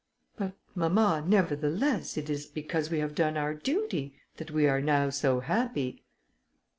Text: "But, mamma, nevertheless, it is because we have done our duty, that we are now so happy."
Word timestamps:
"But, 0.35 0.53
mamma, 0.73 1.23
nevertheless, 1.27 2.17
it 2.17 2.27
is 2.27 2.47
because 2.47 2.89
we 2.89 2.97
have 2.97 3.13
done 3.13 3.37
our 3.37 3.53
duty, 3.53 4.15
that 4.37 4.49
we 4.49 4.67
are 4.67 4.81
now 4.81 5.11
so 5.11 5.41
happy." 5.41 6.03